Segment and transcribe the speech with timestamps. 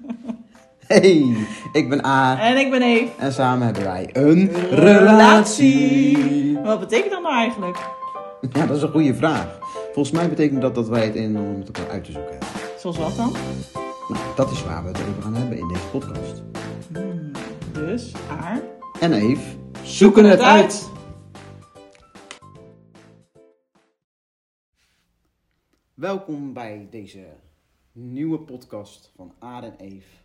[0.86, 1.36] Hey,
[1.72, 3.08] ik ben A En ik ben Eve.
[3.18, 6.58] en samen hebben wij een relatie.
[6.58, 7.78] Wat betekent dat nou eigenlijk?
[8.52, 9.58] Ja, dat is een goede vraag.
[9.92, 12.48] Volgens mij betekent dat dat wij het in om met elkaar uit te zoeken hebben.
[12.78, 13.32] Zoals wat dan?
[14.08, 16.42] Nou, dat is waar we het over gaan hebben in deze podcast.
[16.92, 17.30] Hmm,
[17.72, 18.60] dus, haar.
[19.00, 20.88] En Eve zoeken het uit.
[25.94, 27.26] Welkom bij deze
[27.96, 30.16] nieuwe podcast van Aad en Eve.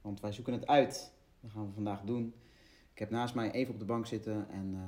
[0.00, 1.12] Want wij zoeken het uit.
[1.40, 2.34] Dat gaan we vandaag doen.
[2.92, 4.80] Ik heb naast mij Eve op de bank zitten en eh,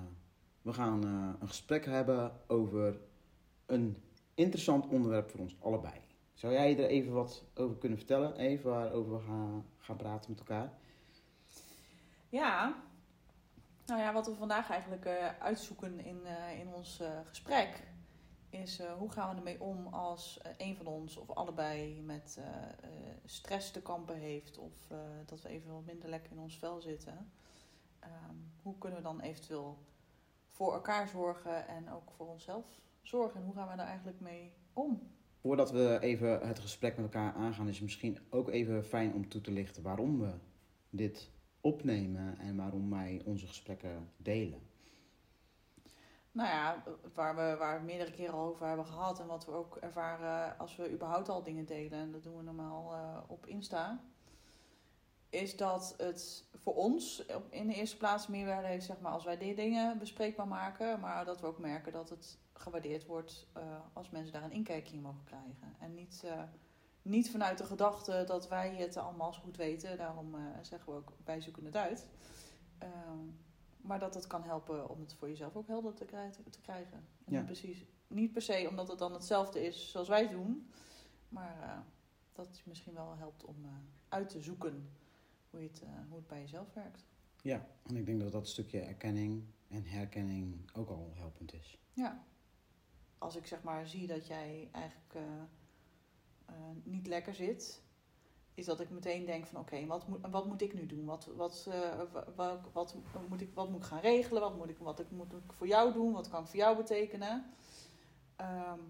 [0.62, 3.00] we gaan eh, een gesprek hebben over
[3.66, 3.96] een
[4.34, 5.94] interessant onderwerp voor ons allebei.
[6.32, 10.38] Zou jij er even wat over kunnen vertellen, Eve, waarover we gaan, gaan praten met
[10.38, 10.72] elkaar?
[12.28, 12.82] Ja,
[13.86, 16.20] nou ja, wat we vandaag eigenlijk eh, uitzoeken in,
[16.60, 17.82] in ons gesprek
[18.50, 22.38] is eh, hoe gaan we ermee om als eh, een van ons of allebei met
[22.38, 22.46] eh,
[23.24, 24.72] stress te kampen heeft of
[25.26, 27.30] dat we even wat minder lekker in ons vel zitten.
[27.98, 29.78] Ehm, hoe kunnen we dan eventueel
[30.48, 34.52] voor elkaar zorgen en ook voor onszelf zorgen en hoe gaan we daar eigenlijk mee
[34.72, 35.10] om?
[35.40, 39.28] Voordat we even het gesprek met elkaar aangaan, is het misschien ook even fijn om
[39.28, 40.32] toe te lichten waarom we
[40.90, 44.69] dit opnemen en waarom wij onze gesprekken delen.
[46.32, 46.82] Nou ja,
[47.14, 50.58] waar we, waar we meerdere keren al over hebben gehad en wat we ook ervaren
[50.58, 54.00] als we überhaupt al dingen delen, en dat doen we normaal eh, op Insta,
[55.28, 59.38] is dat het voor ons in de eerste plaats meerwaarde heeft zeg maar, als wij
[59.38, 64.10] die dingen bespreekbaar maken, maar dat we ook merken dat het gewaardeerd wordt eh, als
[64.10, 65.76] mensen daar een inkijkje in mogen krijgen.
[65.78, 66.42] En niet, eh,
[67.02, 71.12] niet vanuit de gedachte dat wij het allemaal zo goed weten, daarom zeggen we ook
[71.24, 72.06] wij zoeken het uit.
[73.82, 76.50] Maar dat het kan helpen om het voor jezelf ook helder te krijgen.
[76.50, 76.96] Te krijgen.
[77.24, 77.36] En Ja.
[77.38, 80.70] niet, precies, niet per se omdat het dan hetzelfde is zoals wij doen.
[81.28, 81.78] Maar eh,
[82.32, 83.70] dat het je misschien wel helpt om eh,
[84.08, 84.90] uit te zoeken
[85.50, 87.04] hoe, je het, eh, hoe het bij jezelf werkt.
[87.42, 91.78] Ja, en ik denk dat dat stukje erkenning en herkenning ook al helpend is.
[91.92, 92.24] Ja.
[93.18, 95.26] Als ik zeg maar zie dat jij eigenlijk
[96.82, 97.82] niet lekker zit,
[98.60, 101.04] is dat ik meteen denk van oké, wat, moet, wat moet ik nu doen?
[101.04, 102.00] Wat, wat, eh,
[102.72, 102.94] wat,
[103.28, 104.42] moet ik, wat moet ik gaan regelen?
[104.42, 106.12] Wat moet ik, wat ik, moet ik voor jou doen?
[106.12, 107.54] Wat kan ik voor jou betekenen?
[108.36, 108.80] Ehm,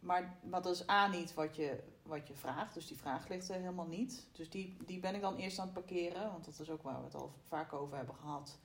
[0.00, 2.74] maar, maar dat is A niet wat je, wat je vraagt.
[2.74, 4.28] Dus die vraag ligt er helemaal niet.
[4.32, 6.30] Dus die, die ben ik dan eerst aan het parkeren.
[6.30, 8.58] Want dat is ook waar we het al vaak over hebben gehad.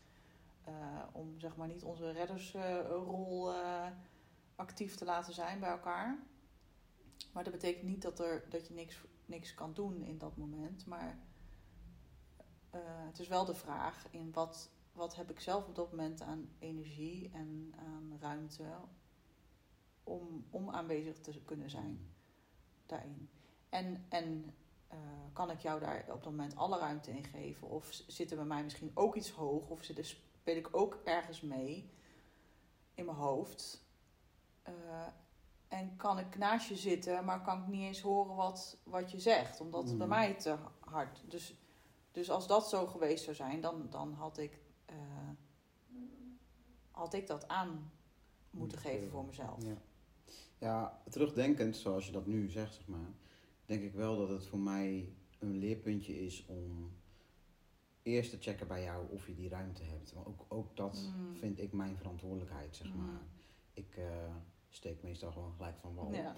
[0.63, 0.73] Eh,
[1.11, 3.87] om zeg maar niet onze reddersrol eh,
[4.55, 6.19] actief te laten zijn bij elkaar.
[7.33, 10.85] Maar dat betekent niet dat, er, dat je niks, niks kan doen in dat moment.
[10.85, 11.19] Maar
[12.69, 16.21] eh, het is wel de vraag in wat, wat heb ik zelf op dat moment
[16.21, 18.65] aan energie en aan ruimte
[20.03, 22.13] om, om aanwezig te kunnen zijn
[22.85, 23.29] daarin.
[23.69, 24.55] En, en
[24.87, 24.97] eh,
[25.33, 27.69] kan ik jou daar op dat moment alle ruimte in geven?
[27.69, 29.69] Of zit er bij mij misschien ook iets hoog?
[29.69, 31.91] Of zit er, speel ik ook ergens mee
[32.93, 33.85] in mijn hoofd?
[34.61, 35.07] Eh,
[35.73, 39.19] en kan ik naast je zitten, maar kan ik niet eens horen wat, wat je
[39.19, 40.15] zegt, omdat het bij Mhm.
[40.15, 41.23] mij te hard.
[41.27, 41.55] Dus,
[42.11, 44.95] dus als dat zo geweest zou zijn, dan, dan had, ik, eh,
[46.91, 47.91] had ik dat aan
[48.49, 49.63] moeten geven voor mezelf.
[49.65, 49.77] Ja.
[50.57, 53.11] ja, terugdenkend, zoals je dat nu zegt, zeg maar,
[53.65, 56.91] denk ik wel dat het voor mij een leerpuntje is om
[58.01, 60.13] eerst te checken bij jou of je die ruimte hebt.
[60.15, 61.35] Maar ook, ook dat Mm.
[61.35, 62.97] vind ik mijn verantwoordelijkheid, zeg Mm.
[63.05, 63.21] maar.
[63.73, 64.35] Ik eh,
[64.75, 66.13] steek meestal gewoon gelijk van wal.
[66.13, 66.33] Ja.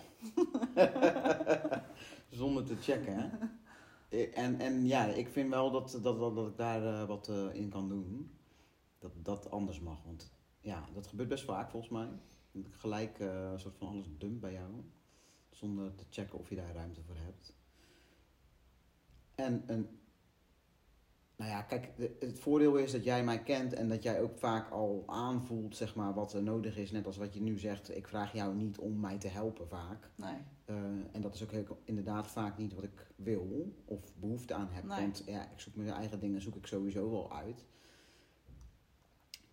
[2.29, 3.29] Zonder te checken, hè.
[4.09, 7.29] Eh, En, en ja, ik vind wel dat, dat, dat, dat ik daar eh, wat
[7.29, 8.31] eh, in kan doen.
[8.99, 10.03] Dat dat anders mag.
[10.03, 12.07] Want ja, dat gebeurt best vaak volgens mij.
[12.51, 14.71] Dat ik gelijk een soort van alles dump bij jou.
[15.49, 17.55] Zonder te checken of je daar ruimte voor hebt.
[19.35, 19.99] En, en
[21.37, 24.69] nou ja, kijk, het voordeel is dat jij mij kent en dat jij ook vaak
[24.71, 26.91] al aanvoelt, zeg maar, wat er nodig is.
[26.91, 30.09] Net als wat je nu zegt, ik vraag jou niet om mij te helpen vaak.
[30.15, 30.37] Nee.
[30.65, 30.75] Eh,
[31.11, 34.83] en dat is ook heel- inderdaad vaak niet wat ik wil of behoefte aan heb.
[34.83, 34.99] Nee.
[34.99, 37.65] Want ja, ik zoek mijn eigen dingen zoek ik sowieso wel uit.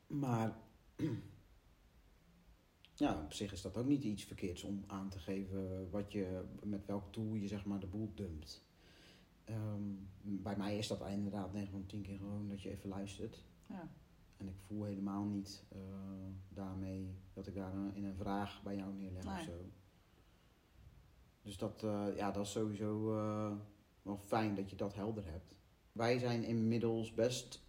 [0.07, 0.57] Maar
[2.95, 6.43] ja, op zich is dat ook niet iets verkeerds om aan te geven wat je,
[6.63, 8.63] met welk tool je zeg maar de boel dumpt.
[9.45, 9.83] Ehm,
[10.23, 13.45] bij mij is dat inderdaad 9 van 10 keer gewoon dat je even luistert.
[13.69, 13.89] Ja.
[14.37, 15.79] En ik voel helemaal niet eh,
[16.49, 19.71] daarmee dat ik daar een- in een vraag bij jou neerleg of zo.
[21.43, 23.53] Dus dat, eh, ja, dat is sowieso eh,
[24.03, 25.57] wel fijn dat je dat helder hebt.
[25.93, 27.63] Wij zijn inmiddels best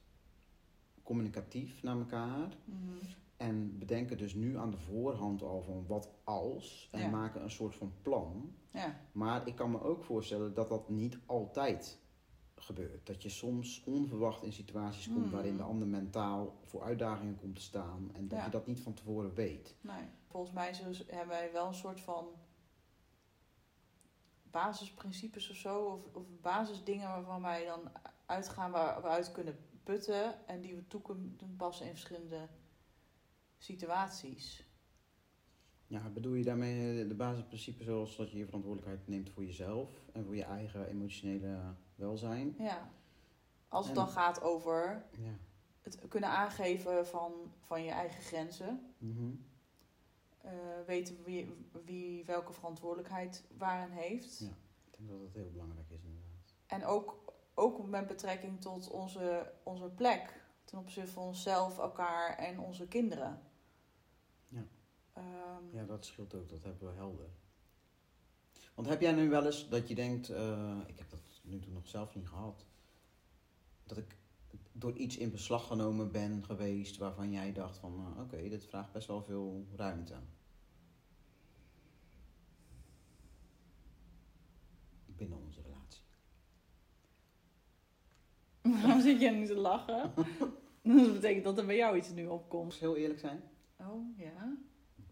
[1.04, 2.56] communicatief naar elkaar.
[2.66, 2.98] Mhm.
[3.38, 6.90] En bedenken dus nu aan de voorhand al van wat als.
[6.92, 7.10] En Ja.
[7.10, 8.56] maken een soort van plan.
[8.72, 12.02] Ja, Maar ik kan me ook voorstellen dat dat niet altijd
[12.56, 13.06] gebeurt.
[13.06, 15.34] Dat je soms onverwacht in situaties komt Mhm.
[15.34, 18.10] waarin de ander mentaal voor uitdagingen komt te staan.
[18.14, 18.46] En dat Ja.
[18.46, 19.76] je dat niet van tevoren weet.
[19.82, 20.06] nee.
[20.28, 20.74] Volgens mij
[21.08, 22.26] hebben wij wel een soort van
[24.52, 25.84] basisprincipes of zo.
[25.86, 27.92] Of, of basisdingen waarvan wij dan
[28.26, 30.48] uitgaan waar we uit kunnen putten.
[30.48, 32.48] En die we toe kunnen passen in verschillende
[33.64, 34.64] situaties.
[35.88, 40.26] Ja, bedoel je daarmee de basisprincipes zoals dat je je verantwoordelijkheid neemt voor jezelf en
[40.26, 41.60] voor je eigen emotionele
[41.96, 42.56] welzijn?
[42.58, 42.90] Ja.
[43.68, 45.32] Als het En- dan gaat over Ja.
[45.82, 48.94] het kunnen aangeven van, van je eigen grenzen.
[48.98, 49.32] Mhm.
[50.42, 50.52] eh,
[50.86, 51.54] weten wie,
[51.86, 54.40] wie welke verantwoordelijkheid waarin heeft.
[54.40, 54.48] Ja.
[54.92, 56.54] Ik denk dat dat heel belangrijk is inderdaad.
[56.68, 62.60] En ook, ook met betrekking tot onze, onze plek ten opzichte van onszelf, elkaar en
[62.60, 63.42] onze kinderen.
[65.16, 65.22] Ja.
[65.22, 67.30] Ehm, Ja, dat scheelt ook, dat hebben we helder.
[68.76, 71.74] Want heb jij nu wel eens dat je denkt, eh, ik heb dat nu toe
[71.74, 72.66] nog zelf niet gehad,
[73.84, 74.18] dat ik
[74.72, 78.92] door iets in beslag genomen ben geweest waarvan jij dacht van, eh, oké, dit vraagt
[78.92, 80.16] best wel veel ruimte.
[85.06, 86.04] Binnen onze relatie.
[88.82, 90.14] Waarom zit je nu te lachen?
[90.84, 92.74] dat betekent dat er bij jou iets nu opkomt.
[92.74, 93.44] heel eerlijk zijn?
[93.78, 94.58] Oh, ja?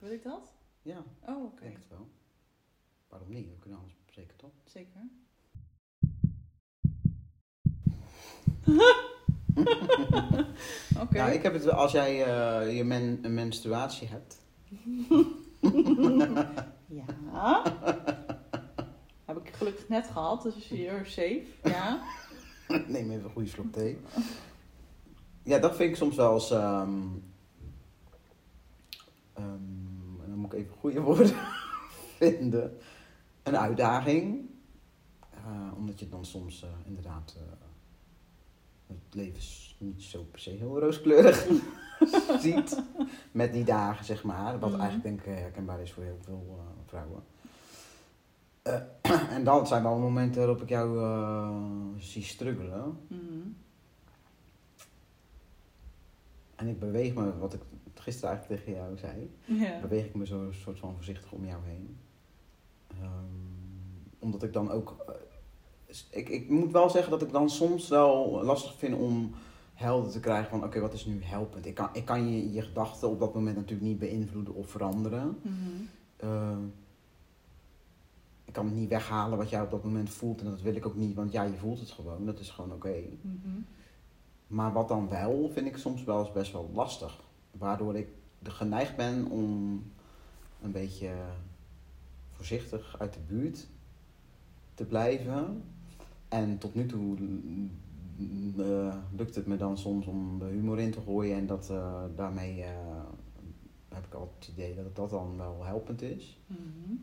[0.01, 0.51] Wil ik dat?
[0.81, 1.61] Ja, Oh, ik oké.
[1.63, 2.07] denk het wel.
[3.09, 3.49] Waarom niet?
[3.49, 4.51] We kunnen alles bespreken, toch?
[4.65, 5.01] Zeker.
[11.01, 11.17] Oké.
[11.17, 14.41] Nou, ik heb het, als jij eh, je men, een menstruatie hebt,
[16.87, 17.05] Ja.
[19.25, 21.43] Heb ik gelukkig net gehad, dus you're safe.
[21.63, 22.01] Ja.
[22.67, 23.97] Neem even een goede slok thee.
[25.43, 26.51] Ja, dat vind ik soms wel eens.
[26.51, 26.99] ehm,
[29.33, 29.80] ehm,
[30.53, 31.35] even goede woorden
[32.17, 32.77] vinden.
[33.43, 34.49] Een uitdaging.
[35.33, 37.35] Eh, omdat je dan soms eh, inderdaad.
[37.37, 37.43] eh,
[38.87, 41.47] het leven is niet zo per se heel rooskleurig
[42.39, 42.81] ziet.
[43.31, 44.59] Met die dagen, zeg maar.
[44.59, 44.79] Wat Mhm.
[44.79, 47.23] eigenlijk denk ik herkenbaar is voor heel veel vrouwen.
[49.35, 50.99] En dan zijn wel momenten waarop ik jou
[51.97, 52.97] zie struggelen.
[53.07, 53.47] Mhm.
[56.55, 57.61] En ik beweeg me, wat ik
[57.99, 59.79] gisteren eigenlijk tegen jou zei, Ja.
[59.81, 61.97] beweeg ik me zo een soort van voorzichtig om jou heen.
[62.87, 64.95] Ehm, omdat ik dan ook.
[65.07, 65.13] eh,
[66.09, 69.31] ik, ik moet wel zeggen dat ik dan soms wel lastig vind om
[69.73, 71.65] helder te krijgen van oké, wat is nu helpend?
[71.65, 75.37] Ik kan, ik kan je, je gedachten op dat moment natuurlijk niet beïnvloeden of veranderen.
[75.41, 75.55] Mhm.
[76.17, 76.63] Ehm,
[78.45, 80.85] ik kan het niet weghalen wat jij op dat moment voelt en dat wil ik
[80.85, 82.25] ook niet, want ja, je voelt het gewoon.
[82.25, 82.95] Dat is gewoon oké.
[83.21, 83.59] Mhm.
[84.47, 87.19] Maar wat dan wel, vind ik soms wel eens best wel lastig.
[87.51, 88.07] Waardoor ik
[88.43, 89.83] geneigd ben om
[90.61, 91.13] een beetje
[92.31, 93.67] voorzichtig uit de buurt
[94.73, 95.63] te blijven.
[96.27, 97.71] En tot nu toe mm,
[98.57, 101.37] eh, lukt het me dan soms om de humor in te gooien.
[101.37, 102.69] En dat, eh, daarmee eh,
[103.89, 106.39] heb ik altijd het idee dat dat dan wel helpend is.
[106.47, 106.95] Mhm.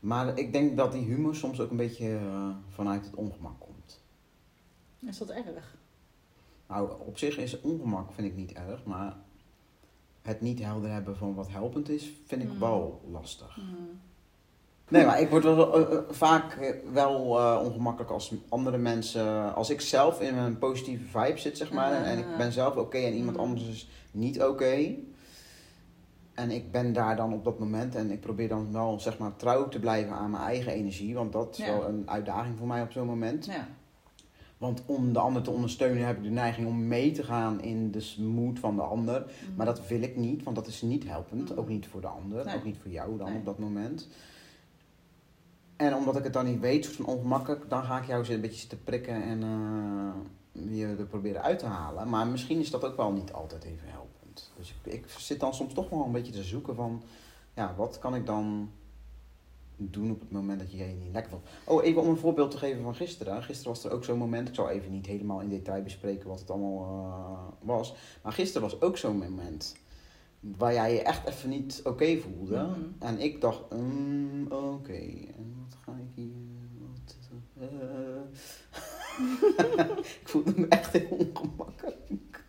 [0.00, 2.20] Maar ik denk dat die humor soms ook een beetje
[2.68, 4.00] vanuit het ongemak komt.
[4.98, 5.77] Is dat erg?
[6.68, 9.16] Nou, op zich is ongemak vind ik niet erg, maar
[10.22, 12.58] het niet helder hebben van wat helpend is, vind ik Mm.
[12.58, 13.56] wel lastig.
[13.56, 13.66] Mhm.
[14.88, 17.14] Nee, maar ik word wel, eh, eh, vaak eh, wel
[17.64, 22.18] ongemakkelijk als andere mensen, als ik zelf in een positieve vibe zit, zeg maar, en
[22.18, 23.42] ik ben zelf oké en iemand Mm.
[23.42, 24.94] anders is niet oké.
[26.34, 29.36] En ik ben daar dan op dat moment en ik probeer dan wel, zeg maar,
[29.36, 31.78] trouw te blijven aan mijn eigen energie, want dat is Ja.
[31.78, 33.46] wel een uitdaging voor mij op zo'n moment.
[33.46, 33.68] Ja.
[34.58, 37.90] Want om de ander te ondersteunen heb ik de neiging om mee te gaan in
[37.90, 39.20] de moed van de ander.
[39.20, 39.56] Mhm.
[39.56, 41.50] Maar dat wil ik niet, want dat is niet helpend.
[41.50, 41.58] Mhm.
[41.58, 42.56] Ook niet voor de ander, Nee.
[42.56, 43.38] ook niet voor jou dan Nee.
[43.38, 44.08] op dat moment.
[45.76, 48.40] En omdat ik het dan niet weet, soort van ongemakkelijk, dan ga ik jou een
[48.40, 52.08] beetje zitten prikken en eh, je er proberen uit te halen.
[52.08, 54.52] Maar misschien is dat ook wel niet altijd even helpend.
[54.56, 57.02] Dus ik, ik zit dan soms toch wel een beetje te zoeken van,
[57.54, 58.70] ja, wat kan ik dan
[59.78, 61.48] doen op het moment dat je je niet lekker voelt.
[61.64, 63.42] Oh, even om een voorbeeld te geven van gisteren.
[63.42, 66.40] Gisteren was er ook zo'n moment, ik zal even niet helemaal in detail bespreken wat
[66.40, 67.94] het allemaal eh, was.
[68.22, 69.74] Maar gisteren was ook zo'n moment
[70.40, 72.56] waar jij je echt even niet oké voelde.
[72.56, 72.80] Mhm.
[72.98, 74.98] En ik dacht, mm, oké,
[75.36, 76.32] en wat ga ik hier...
[76.78, 77.16] Wat,
[77.58, 77.66] eh.
[80.20, 82.44] ik voelde me echt heel ongemakkelijk.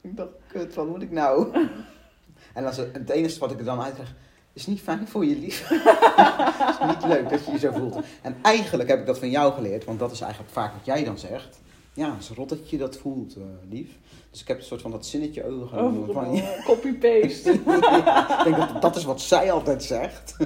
[0.00, 1.52] ik dacht, kut, wat moet ik nou?
[2.54, 4.14] en als het, het enige wat ik er dan uit krijg,
[4.58, 5.68] is niet fijn voor je lief.
[5.68, 7.98] Het is niet leuk dat je je zo voelt.
[8.22, 11.04] En eigenlijk heb ik dat van jou geleerd, want dat is eigenlijk vaak wat jij
[11.04, 11.58] dan zegt.
[11.92, 13.88] Ja, het is rot dat je dat voelt, eh, lief.
[14.30, 16.42] Dus ik heb een soort van dat zinnetje overgenomen van Overal, je.
[16.42, 17.52] eh, Copy-paste.
[18.38, 20.36] ik denk dat dat is wat zij altijd zegt.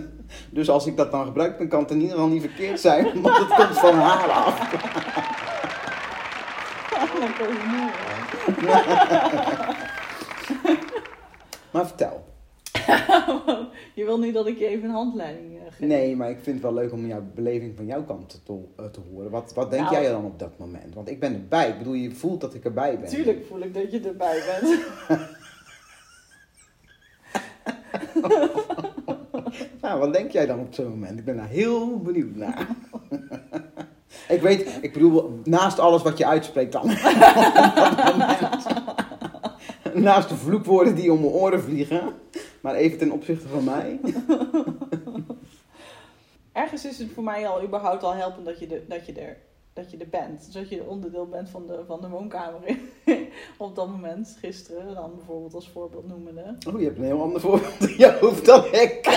[0.50, 3.22] Dus als ik dat dan gebruik, dan kan het in ieder geval niet verkeerd zijn,
[3.22, 4.70] want het komt van haar af.
[7.38, 7.92] Humor.
[11.70, 12.24] Maar vertel.
[13.94, 15.86] Je wil nu dat ik je even een handleiding eh, geef?
[15.88, 18.84] Nee, maar ik vind het wel leuk om jouw beleving van jouw kant te, eh,
[18.84, 19.30] te horen.
[19.30, 19.94] Wat, wat denk Nou.
[20.02, 20.94] jij dan op dat moment?
[20.94, 21.68] Want ik ben erbij.
[21.68, 23.08] Ik bedoel, je voelt dat ik erbij ben.
[23.08, 24.80] Tuurlijk voel ik dat je erbij bent.
[29.80, 31.18] Nou, wat denk jij dan op zo'n moment?
[31.18, 32.66] Ik ben daar heel benieuwd naar.
[34.36, 36.82] ik weet, ik bedoel, naast alles wat je uitspreekt dan.
[36.82, 36.88] op
[37.74, 38.66] dat moment.
[39.94, 42.00] naast de vloekwoorden die om mijn oren vliegen.
[42.62, 44.00] Maar even ten opzichte van mij.
[46.52, 49.36] Ergens is het voor mij al überhaupt al helpend dat je, de, dat je, er,
[49.72, 50.44] dat je er bent.
[50.44, 52.60] Dus dat je onderdeel bent van de, van de woonkamer
[53.58, 54.36] op dat moment.
[54.40, 56.56] Gisteren dan bijvoorbeeld als voorbeeld noemende.
[56.68, 59.00] Oh, je hebt een heel ander voorbeeld in je hoofd dan ik.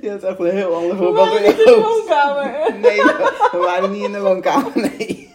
[0.00, 2.74] Je hebt echt een heel ander We voorbeeld waren in niet in je de woonkamer.
[2.80, 3.02] Nee,
[3.50, 5.32] we waren niet in de woonkamer, nee.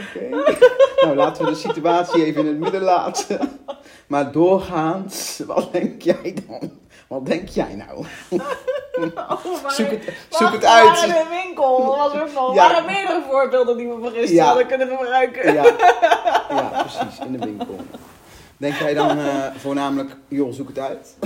[0.00, 0.89] Oké.
[1.00, 3.60] Nou, laten we de situatie even in het midden laten.
[4.06, 6.70] Maar doorgaans, wat denk jij dan?
[7.08, 8.04] Wat denk jij nou?
[9.14, 11.02] Oh, Zoek het, zoek het uit.
[11.04, 11.86] in een winkel.
[11.96, 12.68] Was er van, Ja.
[12.68, 14.44] waren meerdere voorbeelden die we van gisteren Ja.
[14.46, 15.52] hadden kunnen gebruiken.
[15.54, 15.64] Ja,
[16.48, 17.76] ja, precies, in de winkel.
[18.56, 21.16] Denk jij dan eh, voornamelijk, joh, zoek het uit?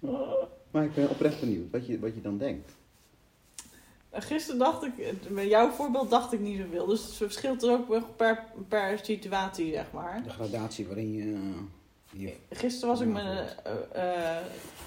[0.70, 2.70] maar ik ben oprecht benieuwd wat je, wat je dan denkt.
[4.12, 4.92] Gisteren dacht ik,
[5.28, 6.86] met jouw voorbeeld dacht ik niet zoveel.
[6.86, 10.22] Dus het verschilt er ook per, per situatie, zeg maar.
[10.24, 11.54] De gradatie waarin je...
[12.24, 13.44] je Gisteren was ik me.
[13.92, 14.36] eh, eh,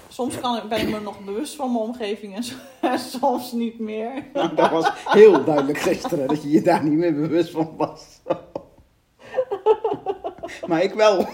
[0.08, 3.52] soms kan, ik- ben ik me nog bewust van mijn omgeving en, so- en soms
[3.52, 4.24] niet meer.
[4.34, 8.04] nou, dat was heel duidelijk gisteren, dat je je daar niet meer bewust van was.
[10.68, 11.26] maar ik wel.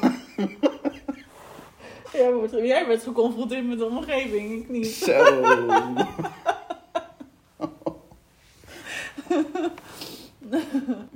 [2.12, 4.86] Jij wordt, jij werd geconfronteerd met de omgeving, ik niet.
[4.86, 5.40] Zo.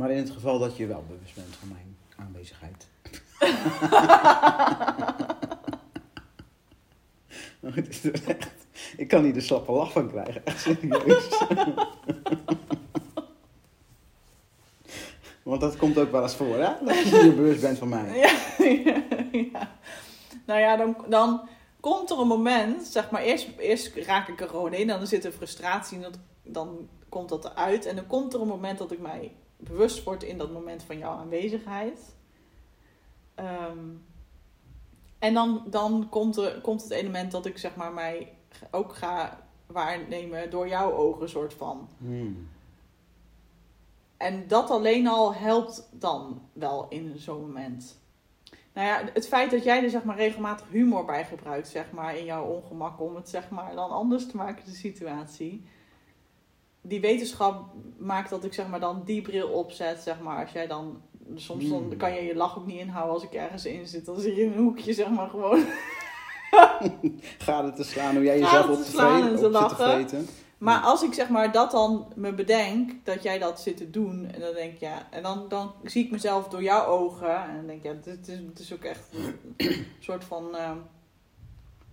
[0.02, 2.86] Maar in het geval dat je wel bewust bent van mijn aanwezigheid.
[7.74, 8.50] Het is echt,
[8.96, 11.28] ik kan hier de slappe lach van krijgen, echt serieus.
[15.42, 16.84] Want dat komt ook wel eens voor, hè?
[16.84, 18.18] Dat je hier bewust bent van mij.
[18.18, 18.32] Ja,
[19.32, 19.70] ja.
[20.46, 21.48] Nou ja, dan, dan
[21.80, 25.24] komt er een moment, zeg maar, eerst, eerst raak ik er gewoon in, dan zit
[25.24, 27.86] er frustratie en dat, dan komt dat eruit.
[27.86, 29.32] En dan komt er een moment dat ik mij
[29.64, 32.14] bewust word in dat moment van jouw aanwezigheid.
[33.34, 33.88] Ehm,
[35.18, 38.32] en dan, dan komt, er, komt het element dat ik zeg maar mij
[38.70, 41.88] ook ga waarnemen door jouw ogen, soort van.
[41.98, 42.48] Hmm.
[44.16, 48.00] En dat alleen al helpt dan wel in zo'n moment.
[48.72, 52.16] Nou ja, het feit dat jij er zeg maar regelmatig humor bij gebruikt, zeg maar,
[52.16, 55.66] in jouw ongemak om het zeg maar dan anders te maken, de situatie.
[56.82, 57.64] Die wetenschap
[57.98, 61.00] maakt dat ik zeg maar dan die bril opzet, zeg maar, als jij dan,
[61.34, 61.96] soms dan Hmm.
[61.96, 64.04] kan je je lach ook niet inhouden als ik ergens in zit.
[64.04, 65.64] Dan zit je in een hoekje, zeg maar, gewoon.
[67.38, 70.26] Ga het te slaan hoe jij jezelf op te slaan vreten, en te lachen.
[70.58, 74.26] Maar als ik zeg maar dat dan me bedenk, dat jij dat zit te doen,
[74.34, 77.56] en dan denk ik ja, en dan, dan zie ik mezelf door jouw ogen, en
[77.56, 79.08] dan denk ik ja, dit is, het is ook echt
[79.56, 80.70] een soort van eh,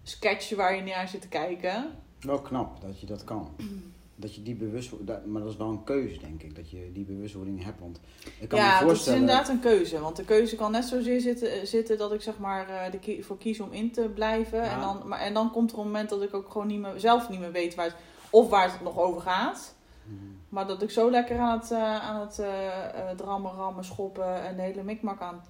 [0.03, 1.91] sketch waar je naar zit te kijken.
[2.19, 3.49] Wel knap dat je dat kan.
[4.19, 7.05] Dat je die bewustwording, maar dat is wel een keuze denk ik, dat je die
[7.05, 7.79] bewustwording hebt.
[7.79, 7.99] Want
[8.39, 9.19] ik kan ja, me dat is voorstellen...
[9.19, 12.69] inderdaad een keuze, want de keuze kan net zozeer zitten, zitten dat ik zeg maar
[12.69, 14.57] eh, kie- voor kies om in te blijven.
[14.57, 14.73] Ja.
[14.73, 16.93] En, dan, maar, en dan komt er een moment dat ik ook gewoon niet meer,
[16.99, 17.95] zelf niet meer weet waar het,
[18.29, 19.75] of waar het nog over gaat.
[20.05, 20.37] Hmm.
[20.49, 24.43] Maar dat ik zo lekker aan het, eh, aan het eh, eh, drammen, rammen, schoppen
[24.43, 25.43] en de hele mikmak aan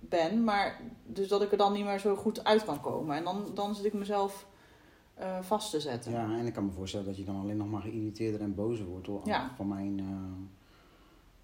[0.00, 0.44] ben.
[0.44, 3.16] Maar dus dat ik er dan niet meer zo goed uit kan komen.
[3.16, 4.46] En dan, dan zit ik mezelf
[5.14, 6.12] eh, vast te zetten.
[6.12, 8.86] Ja, en ik kan me voorstellen dat je dan alleen nog maar geïrriteerder en bozer
[8.86, 9.50] wordt door, Ja.
[9.56, 9.98] van mijn...
[9.98, 10.06] eh,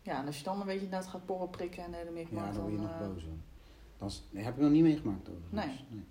[0.03, 2.45] Ja, en als je dan een beetje net gaat porren prikken en de hele mikmak,
[2.47, 2.87] ja, dan word je dan...
[2.87, 3.29] nog eh, bozer.
[3.97, 5.65] Dat is, heb ik nog niet meegemaakt overigens.
[5.91, 6.05] Nee.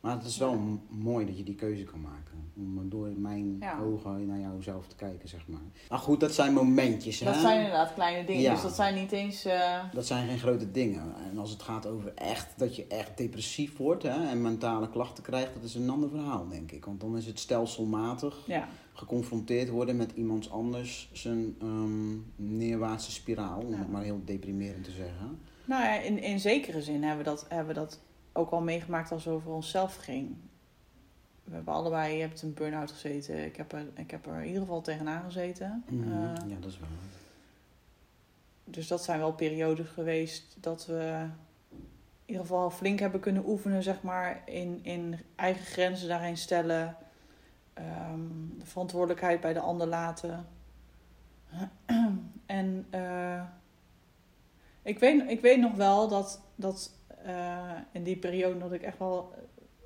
[0.00, 2.18] Maar het is wel mooi dat je die keuze kan maken.
[2.56, 3.78] Om door mijn Ja.
[3.80, 5.60] ogen naar jouzelf te kijken, zeg maar.
[5.88, 7.26] Maar goed, dat zijn momentjes, hè?
[7.26, 8.42] dat zijn inderdaad kleine dingen.
[8.42, 8.52] Ja.
[8.52, 9.44] Dus dat zijn niet eens...
[9.44, 11.14] eh, Dat zijn geen grote dingen.
[11.30, 15.22] En als het gaat over echt, dat je echt depressief wordt hè, en mentale klachten
[15.22, 16.84] krijgt, dat is een ander verhaal, denk ik.
[16.84, 18.68] Want dan is het stelselmatig ja.
[18.92, 24.90] geconfronteerd worden met iemands anders zijn ehm, neerwaartse spiraal, om het maar heel deprimerend te
[24.90, 25.38] zeggen.
[25.64, 28.00] Nou ja, in, in zekere zin hebben we, dat, hebben we dat
[28.32, 30.36] ook al meegemaakt als het over onszelf ging.
[31.44, 33.44] We hebben allebei, je hebt een burn-out gezeten.
[33.44, 35.84] Ik heb, er, ik heb er in ieder geval tegenaan gezeten.
[35.88, 36.12] Mhm.
[36.12, 36.88] Eh, ja, dat is wel.
[38.64, 41.26] dus dat zijn wel periodes geweest dat we
[41.70, 46.96] in ieder geval flink hebben kunnen oefenen, zeg maar, in, in eigen grenzen daarin stellen.
[47.72, 48.20] Ehm,
[48.58, 50.46] de verantwoordelijkheid bij de ander laten.
[52.46, 53.42] en eh,
[54.82, 56.92] ik, weet, ik weet nog wel dat, dat
[57.24, 59.34] eh, in die periode dat ik echt wel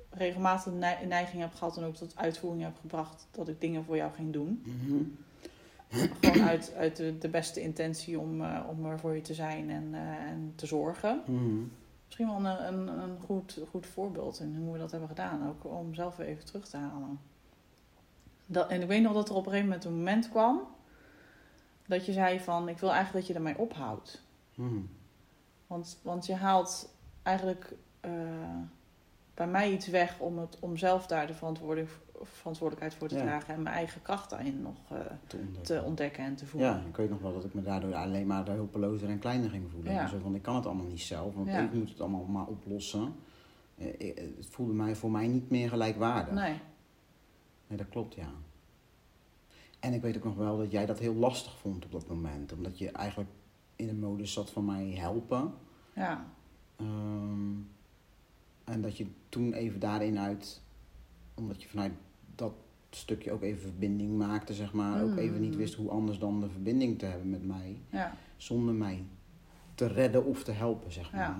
[0.09, 3.85] regelmatig de nei- neiging heb gehad en ook tot uitvoering heb gebracht dat ik dingen
[3.85, 4.63] voor jou ging doen.
[4.65, 5.03] Mhm.
[6.21, 9.69] Gewoon uit, uit de, de beste intentie om, eh, om er voor je te zijn
[9.69, 11.21] en, eh, en te zorgen.
[11.25, 11.63] Mhm.
[12.05, 15.47] Misschien wel een, een, een goed, goed voorbeeld in hoe we dat hebben gedaan.
[15.47, 17.19] Ook om zelf weer even terug te halen.
[18.45, 20.61] Dat, en ik weet nog dat er op een gegeven moment een moment kwam.
[21.87, 24.23] Dat je zei van, ik wil eigenlijk dat je ermee ophoudt.
[24.55, 24.79] Mhm.
[25.67, 26.94] Want, want je haalt
[27.25, 28.11] eigenlijk eh,
[29.33, 31.33] bij mij iets weg om, het, om zelf daar de
[32.23, 33.21] verantwoordelijkheid voor te Ja.
[33.21, 33.53] dragen.
[33.53, 35.63] En mijn eigen kracht daarin nog eh, Te ontdekken.
[35.63, 36.69] te ontdekken en te voelen.
[36.69, 39.71] Ja, ik weet nog wel dat ik me daardoor alleen maar hulpelozer en kleiner ging
[39.71, 39.93] voelen.
[39.93, 40.07] Ja.
[40.07, 41.59] Zo van, ik kan het allemaal niet zelf, want Ja.
[41.59, 43.15] ik moet het allemaal maar oplossen.
[43.77, 46.33] Eh, Het voelde mij voor mij niet meer gelijkwaardig.
[46.33, 46.59] Nee,
[47.67, 48.29] Nee, dat klopt, ja.
[49.79, 52.53] En ik weet ook nog wel dat jij dat heel lastig vond op dat moment.
[52.53, 53.29] Omdat je eigenlijk
[53.75, 55.53] in de modus zat van mij helpen.
[55.93, 56.25] ja.
[56.75, 57.53] Ehm,
[58.63, 60.61] en dat je toen even daarin uit,
[61.33, 61.91] omdat je vanuit
[62.35, 62.53] dat
[62.89, 65.03] stukje ook even verbinding maakte, zeg maar.
[65.03, 67.77] Ook even niet wist hoe anders dan de verbinding te hebben met mij.
[67.89, 68.15] ja.
[68.37, 69.03] Zonder mij
[69.75, 71.21] te redden of te helpen, zeg maar.
[71.21, 71.37] Ja.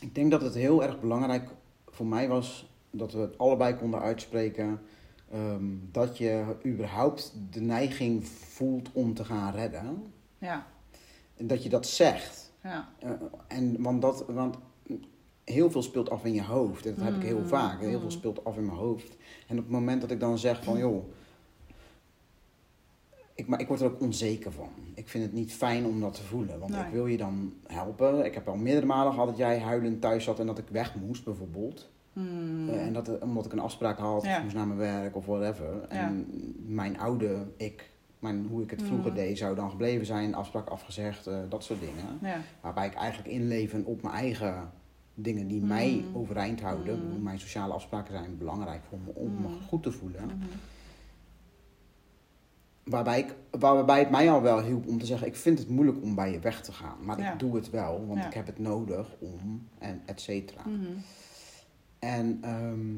[0.00, 1.50] Ik denk dat het heel erg belangrijk
[1.86, 4.80] voor mij was dat we het allebei konden uitspreken.
[5.32, 10.12] ehm, dat je überhaupt de neiging voelt om te gaan redden.
[10.38, 10.66] ja.
[11.36, 12.47] En dat je dat zegt.
[12.62, 12.88] Ja.
[12.98, 13.10] Eh,
[13.48, 14.56] en, want, dat, want
[15.44, 16.86] heel veel speelt af in je hoofd.
[16.86, 17.80] En dat heb ik heel Mm, vaak.
[17.80, 18.10] Heel veel mm.
[18.10, 19.16] speelt af in mijn hoofd.
[19.46, 21.04] En op het moment dat ik dan zeg van, joh...
[23.34, 24.68] Ik, maar ik word er ook onzeker van.
[24.94, 26.58] Ik vind het niet fijn om dat te voelen.
[26.58, 26.80] Want Nee.
[26.84, 28.24] ik wil je dan helpen.
[28.24, 30.94] Ik heb al meerdere malen gehad dat jij huilend thuis zat en dat ik weg
[30.94, 31.88] moest, bijvoorbeeld.
[32.12, 32.68] Hmm.
[32.68, 34.42] Eh, en dat, omdat ik een afspraak had, Ja.
[34.42, 35.82] moest naar mijn werk of whatever.
[35.88, 36.26] En
[36.66, 39.16] mijn oude ik, mijn, hoe ik het vroeger Mm.
[39.16, 40.34] deed, zou dan gebleven zijn.
[40.34, 42.18] Afspraak afgezegd, eh, dat soort dingen.
[42.22, 42.40] ja.
[42.60, 44.70] Waarbij ik eigenlijk inleven op mijn eigen
[45.14, 46.16] dingen die mij Mm.
[46.16, 47.06] overeind houden.
[47.12, 47.22] Mm.
[47.22, 50.24] Mijn sociale afspraken zijn belangrijk voor me om me goed te voelen.
[50.24, 50.36] Mhm.
[52.84, 56.02] Waarbij, ik, waarbij het mij al wel hielp om te zeggen, ik vind het moeilijk
[56.02, 56.96] om bij je weg te gaan.
[57.04, 57.32] Maar Ja.
[57.32, 58.26] ik doe het wel, want Ja.
[58.26, 60.62] ik heb het nodig om, en et cetera.
[60.66, 60.84] Mhm.
[61.98, 62.96] En ehm,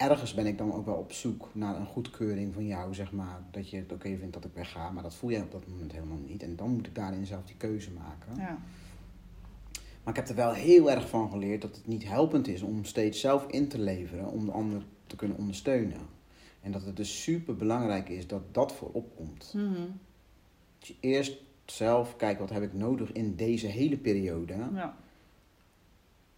[0.00, 3.40] ergens ben ik dan ook wel op zoek naar een goedkeuring van jou, zeg maar.
[3.50, 5.92] Dat je het oké vindt dat ik wegga, maar dat voel jij op dat moment
[5.92, 6.42] helemaal niet.
[6.42, 8.36] En dan moet ik daarin zelf die keuze maken.
[8.36, 8.58] Ja.
[10.02, 12.84] Maar ik heb er wel heel erg van geleerd dat het niet helpend is om
[12.84, 16.00] steeds zelf in te leveren om de ander te kunnen ondersteunen.
[16.60, 19.52] En dat het dus super belangrijk is dat dat voorop komt.
[19.56, 19.86] Mhm.
[20.78, 24.54] Dat je eerst zelf kijkt wat heb ik nodig in deze hele periode.
[24.74, 24.96] ja.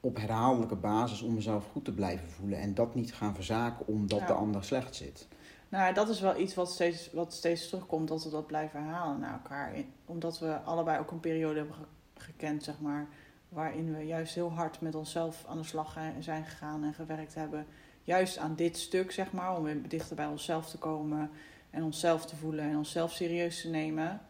[0.04, 2.58] Op herhaaldelijke basis om mezelf goed te blijven voelen.
[2.58, 4.26] En dat niet gaan verzaken omdat Ja.
[4.26, 5.28] de ander slecht zit.
[5.68, 9.20] Nou, dat is wel iets wat steeds, wat steeds terugkomt, dat we dat blijven herhalen
[9.20, 9.72] naar elkaar.
[10.06, 13.08] Omdat we allebei ook een periode hebben ge- gekend, zeg maar,
[13.48, 17.66] waarin we juist heel hard met onszelf aan de slag zijn gegaan en gewerkt hebben.
[18.02, 21.30] Juist aan dit stuk, zeg maar, om weer dichter bij onszelf te komen
[21.70, 24.20] en onszelf te voelen en onszelf serieus te nemen.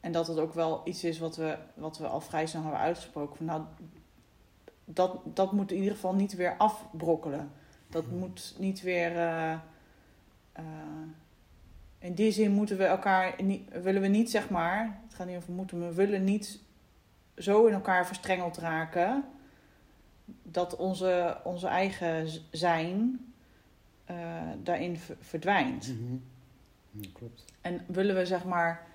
[0.00, 2.80] En dat het ook wel iets is wat we, wat we al vrij snel hebben
[2.80, 3.36] uitgesproken.
[3.36, 3.62] Van, nou,
[4.94, 7.50] dat, dat moet in ieder geval niet weer afbrokkelen.
[7.88, 9.16] Dat moet niet weer.
[9.16, 9.52] eh,
[10.52, 10.64] eh,
[11.98, 15.00] in die zin moeten we elkaar niet, willen we niet zeg maar.
[15.04, 16.60] Het gaat niet over moeten, we willen niet
[17.36, 19.24] zo in elkaar verstrengeld raken
[20.42, 23.20] dat onze, onze eigen zijn
[24.04, 24.16] eh,
[24.62, 25.88] daarin verdwijnt.
[25.88, 26.16] Mhm.
[26.90, 27.44] Ja, klopt.
[27.60, 28.88] En willen we zeg maar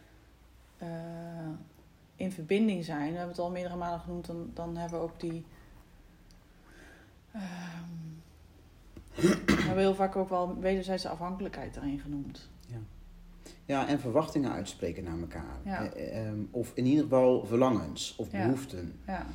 [2.15, 5.19] in verbinding zijn, we hebben het al meerdere malen genoemd, dan, dan hebben we ook
[5.19, 5.45] die.
[7.35, 7.93] Ehm,
[9.45, 12.49] we hebben heel vaak ook wel wederzijdse afhankelijkheid erin genoemd.
[13.67, 15.57] Ja, en verwachtingen uitspreken naar elkaar.
[15.63, 15.83] Ja.
[15.83, 18.43] Eh, ehm, of in ieder geval verlangens of Ja.
[18.45, 18.93] behoeften.
[19.07, 19.25] Ja,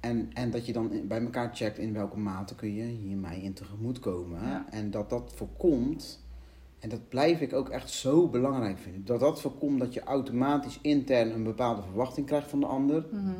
[0.00, 3.40] En, en dat je dan bij elkaar checkt in welke mate kun je hier mij
[3.40, 4.42] in tegemoet komen.
[4.44, 4.66] Ja.
[4.70, 6.24] En dat dat voorkomt,
[6.78, 10.78] en dat blijf ik ook echt zo belangrijk vinden, dat dat voorkomt dat je automatisch
[10.82, 13.06] intern een bepaalde verwachting krijgt van de ander.
[13.12, 13.34] Mhm.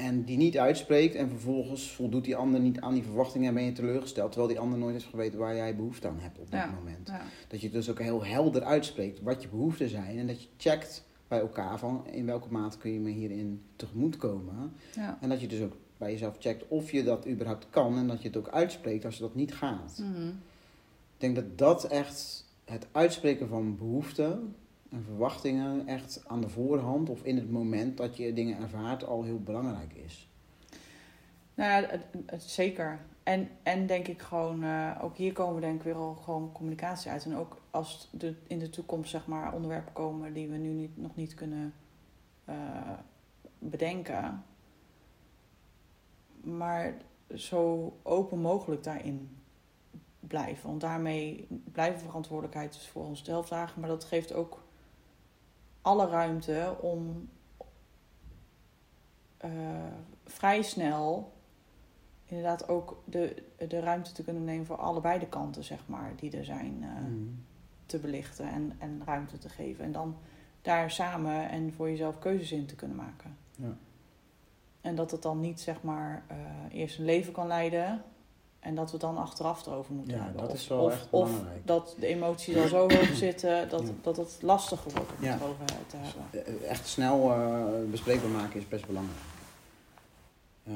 [0.00, 3.64] En die niet uitspreekt en vervolgens voldoet die ander niet aan die verwachtingen en ben
[3.64, 4.28] je teleurgesteld.
[4.32, 6.70] Terwijl die ander nooit heeft geweten waar jij behoefte aan hebt op dat Ja.
[6.70, 7.08] moment.
[7.08, 7.20] ja.
[7.48, 11.04] Dat je dus ook heel helder uitspreekt wat je behoeften zijn en dat je checkt
[11.28, 14.72] bij elkaar van in welke mate kun je me hierin tegemoetkomen.
[14.94, 15.18] Ja.
[15.20, 18.22] En dat je dus ook bij jezelf checkt of je dat überhaupt kan en dat
[18.22, 19.98] je het ook uitspreekt als dat niet gaat.
[20.02, 20.26] Mhm.
[20.28, 24.54] Ik denk dat dat echt het uitspreken van behoeften
[24.90, 29.22] en verwachtingen echt aan de voorhand of in het moment dat je dingen ervaart al
[29.22, 30.28] heel belangrijk is.
[31.54, 31.88] Nou ja,
[32.26, 33.00] het, zeker.
[33.22, 36.52] En, en denk ik gewoon, eh, ook hier komen we denk ik weer al gewoon
[36.52, 37.24] communicatie uit.
[37.24, 40.96] En ook als de, in de toekomst zeg maar onderwerpen komen die we nu niet,
[40.96, 41.74] nog niet kunnen
[42.44, 42.54] eh,
[43.58, 44.44] bedenken.
[46.42, 46.94] Maar
[47.34, 49.36] zo open mogelijk daarin
[50.20, 50.68] blijven.
[50.68, 53.80] Want daarmee blijven verantwoordelijkheid voor onszelf dragen.
[53.80, 54.62] Maar dat geeft ook
[55.82, 57.28] alle ruimte om
[59.36, 59.50] eh,
[60.24, 61.32] vrij snel
[62.24, 66.36] inderdaad ook de, de ruimte te kunnen nemen voor allebei de kanten, zeg maar, die
[66.36, 67.28] er zijn eh, Mhm.
[67.86, 69.84] te belichten en, en ruimte te geven.
[69.84, 70.16] En dan
[70.62, 73.36] daar samen en voor jezelf keuzes in te kunnen maken.
[73.56, 73.76] Ja.
[74.80, 76.36] En dat het dan niet, zeg maar, eh,
[76.70, 78.02] eerst een leven kan leiden
[78.60, 80.40] en dat we dan achteraf erover moeten Ja, hebben.
[80.42, 81.66] dat of, is wel of, echt of belangrijk.
[81.66, 83.92] dat de emoties al zo hoog zitten dat, Ja.
[84.02, 85.32] dat het lastiger wordt om Ja.
[85.32, 86.62] het over te hebben.
[86.62, 89.18] Eh, Echt snel eh, bespreekbaar maken is best belangrijk.
[90.64, 90.72] Eh,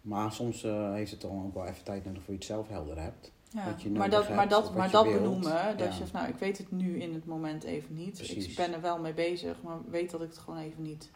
[0.00, 2.68] maar soms eh, heeft het dan ook wel even tijd nodig voor je het zelf
[2.68, 3.32] helder hebt.
[3.50, 6.04] Ja, je maar dat, hebt maar of dat, maar dat benoemen, dat Ja.
[6.04, 8.14] je nou, ik weet het nu in het moment even niet.
[8.16, 8.46] Precies.
[8.46, 11.10] Ik ben er wel mee bezig, maar weet dat ik het gewoon even niet,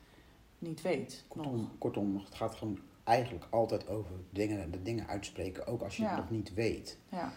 [0.59, 1.25] niet weet.
[1.35, 1.45] nog.
[1.47, 6.03] Kortom, kortom, het gaat gewoon eigenlijk altijd over dingen, de dingen uitspreken, ook als je
[6.03, 6.09] Ja.
[6.09, 6.99] het nog niet weet.
[7.11, 7.33] Ja.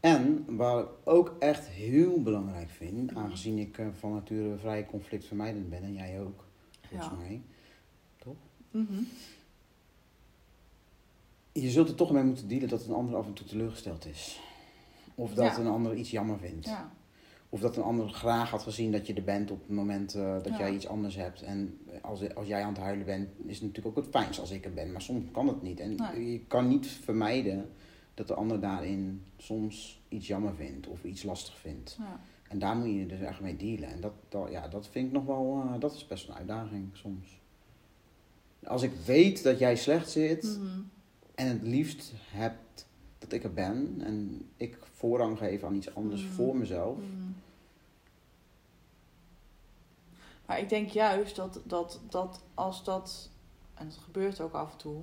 [0.00, 5.68] En waar ik ook echt heel belangrijk vind, aangezien ik eh, van nature vrij conflictvermijdend
[5.68, 6.44] ben en jij ook,
[6.88, 7.16] volgens Ja.
[7.16, 7.40] mij.
[8.70, 9.02] Mhm.
[11.52, 14.40] Je zult er toch mee moeten dealen dat een ander af en toe teleurgesteld is.
[15.14, 16.64] Of dat een ander iets jammer vindt.
[16.66, 16.90] ja.
[17.56, 20.32] Of dat een ander graag had gezien dat je er bent op het moment eh,
[20.34, 20.58] dat Ja.
[20.58, 21.42] jij iets anders hebt.
[21.42, 24.50] En als, als jij aan het huilen bent, is het natuurlijk ook het fijnst als
[24.50, 24.92] ik er ben.
[24.92, 25.80] Maar soms kan het niet.
[25.80, 26.32] En Nee.
[26.32, 27.68] je kan niet vermijden
[28.14, 31.96] dat de ander daarin soms iets jammer vindt of iets lastig vindt.
[31.98, 32.20] ja.
[32.48, 33.88] En daar moet je dus echt mee dealen.
[33.88, 36.88] En dat, dat, ja, dat vind ik nog wel, eh, dat is best een uitdaging
[36.92, 37.40] soms.
[38.64, 40.80] Als ik weet dat jij slecht zit Mhm.
[41.34, 42.86] en het liefst hebt
[43.18, 46.32] dat ik er ben en ik voorrang geef aan iets anders Mhm.
[46.32, 46.96] voor mezelf.
[46.96, 47.30] Mhm.
[50.46, 53.30] Maar ik denk juist dat, dat, dat als dat,
[53.74, 55.02] en dat gebeurt ook af en toe,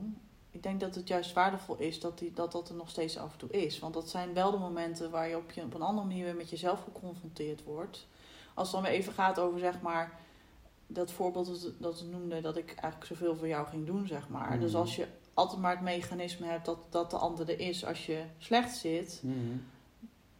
[0.51, 3.31] ik denk dat het juist waardevol is dat, die, dat dat er nog steeds af
[3.31, 3.79] en toe is.
[3.79, 6.35] Want dat zijn wel de momenten waar je op, je op een andere manier weer
[6.35, 8.07] met jezelf geconfronteerd wordt.
[8.53, 10.19] Als het dan weer even gaat over, zeg maar,
[10.87, 14.49] dat voorbeeld dat, dat noemde, dat ik eigenlijk zoveel voor jou ging doen, zeg maar.
[14.51, 14.59] Mhm.
[14.59, 18.05] Dus als je altijd maar het mechanisme hebt dat, dat de ander er is als
[18.05, 19.57] je slecht zit, Mhm.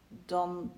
[0.08, 0.72] dan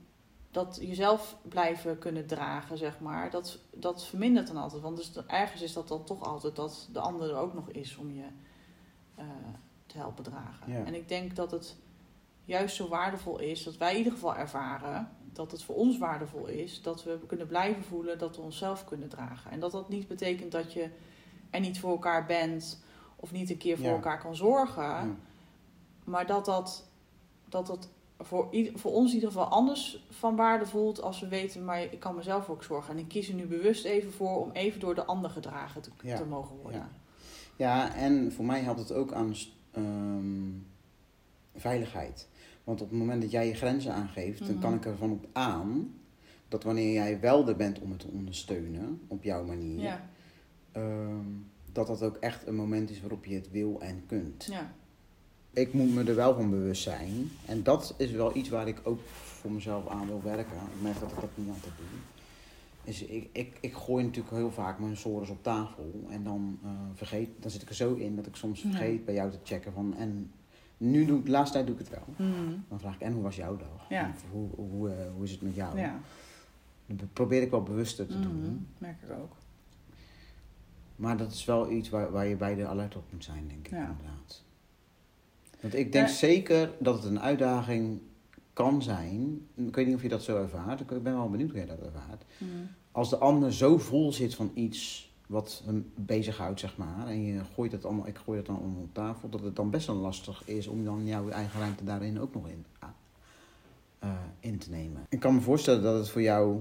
[0.56, 4.82] dat jezelf blijven kunnen dragen, zeg maar, dat, dat vermindert dan altijd.
[4.82, 7.96] Want dus ergens is dat dan toch altijd dat de ander er ook nog is
[7.96, 8.24] om je
[9.14, 9.24] eh,
[9.86, 10.72] te helpen dragen.
[10.72, 10.84] Ja.
[10.84, 11.76] En ik denk dat het
[12.44, 16.46] juist zo waardevol is, dat wij in ieder geval ervaren, dat het voor ons waardevol
[16.46, 19.50] is, dat we kunnen blijven voelen dat we onszelf kunnen dragen.
[19.50, 20.90] En dat dat niet betekent dat je
[21.50, 22.82] er niet voor elkaar bent
[23.16, 23.92] of niet een keer voor Ja.
[23.92, 24.82] elkaar kan zorgen.
[24.82, 25.06] Ja.
[26.04, 26.88] Maar dat dat,
[27.48, 27.88] dat, dat
[28.20, 31.82] voor, ieder- voor ons in ieder geval anders van waarde voelt als we weten, maar
[31.82, 32.92] ik kan mezelf ook zorgen.
[32.94, 35.90] En ik kies er nu bewust even voor om even door de ander gedragen te,
[36.02, 36.16] Ja.
[36.16, 36.80] te mogen worden.
[36.80, 36.88] Ja.
[37.56, 39.34] Ja, en voor mij helpt het ook aan
[39.72, 40.50] ehm,
[41.54, 42.28] veiligheid.
[42.64, 44.58] Want op het moment dat jij je grenzen aangeeft, dan Mhm.
[44.60, 45.94] kan ik ervan op aan
[46.48, 50.08] dat wanneer jij wel er bent om het te ondersteunen op jouw manier, Ja,
[50.72, 51.24] ehm,
[51.72, 54.44] dat dat ook echt een moment is waarop je het wil en kunt.
[54.50, 54.72] ja.
[55.56, 57.30] Ik moet me er wel van bewust zijn.
[57.46, 60.56] En dat is wel iets waar ik ook voor mezelf aan wil werken.
[60.56, 61.86] Ik merk dat ik dat niet altijd doe.
[62.84, 66.06] Is ik, ik, ik gooi natuurlijk heel vaak mijn sores op tafel.
[66.10, 68.68] En dan, eh, vergeet, dan zit ik er zo in dat ik soms Ja.
[68.70, 69.94] vergeet bij jou te checken van...
[69.96, 70.30] En
[70.76, 72.26] nu doe ik, de laatste tijd doe ik het wel.
[72.28, 72.52] Mhm.
[72.68, 73.86] Dan vraag ik, en hoe was jouw dag?
[73.88, 74.12] Ja.
[74.14, 75.78] Of hoe, hoe, eh, hoe is het met jou?
[75.78, 76.00] ja.
[76.86, 78.66] Dat probeer ik wel bewuster te doen.
[78.78, 79.32] merk ik ook.
[80.96, 83.72] Maar dat is wel iets waar, waar je beide alert op moet zijn, denk ik
[83.72, 83.80] Ja.
[83.90, 84.42] inderdaad.
[85.60, 86.12] Want ik denk Ja.
[86.14, 88.00] zeker dat het een uitdaging
[88.52, 89.46] kan zijn.
[89.54, 90.80] Ik weet niet of je dat zo ervaart.
[90.80, 92.24] Ik ben wel benieuwd hoe jij dat ervaart.
[92.38, 92.50] Mhm.
[92.92, 97.06] Als de ander zo vol zit van iets wat hem bezighoudt, zeg maar.
[97.06, 99.28] En je gooit het allemaal, ik gooi het dan allemaal op tafel.
[99.28, 102.48] Dat het dan best wel lastig is om dan jouw eigen ruimte daarin ook nog
[102.48, 102.64] in,
[103.98, 104.08] eh,
[104.40, 105.06] in te nemen.
[105.08, 106.60] Ik kan me voorstellen dat het voor jou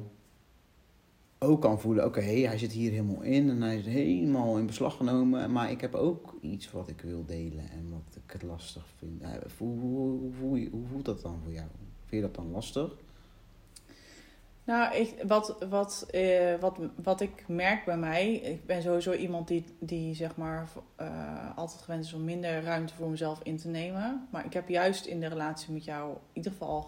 [1.45, 4.97] ook kan voelen, oké, hij zit hier helemaal in en hij is helemaal in beslag
[4.97, 8.85] genomen, maar ik heb ook iets wat ik wil delen en wat ik het lastig
[8.97, 9.21] vind.
[9.21, 11.67] Eh, Hoe, hoe, voel hoe voelt dat dan voor jou?
[12.05, 12.95] Vind je dat dan lastig?
[14.65, 19.47] Nou, ik, wat, wat, eh, wat, wat ik merk bij mij, ik ben sowieso iemand
[19.47, 23.67] die, die zeg maar eh, altijd gewend is om minder ruimte voor mezelf in te
[23.67, 24.27] nemen.
[24.31, 26.87] Maar ik heb juist in de relatie met jou in ieder geval